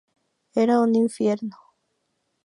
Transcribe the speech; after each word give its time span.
Era 0.55 0.79
un 0.79 0.95
infierno. 0.95 1.55